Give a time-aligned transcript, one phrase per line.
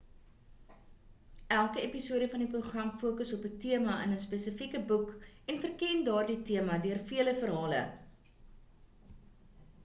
[1.57, 5.13] elke episode van die program fokus op 'n tema in 'n spesifieke boek
[5.55, 7.85] en verken daardie tema deur vele verhale